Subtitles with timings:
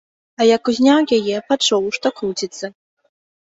[0.39, 2.65] А як узняў яе, пачуў, што круціцца.